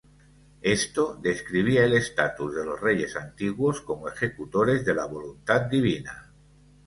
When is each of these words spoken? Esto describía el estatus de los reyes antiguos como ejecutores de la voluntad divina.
Esto 0.63 1.15
describía 1.21 1.85
el 1.85 1.93
estatus 1.93 2.55
de 2.55 2.65
los 2.65 2.81
reyes 2.81 3.15
antiguos 3.15 3.81
como 3.81 4.09
ejecutores 4.09 4.83
de 4.83 4.95
la 4.95 5.05
voluntad 5.05 5.61
divina. 5.69 6.33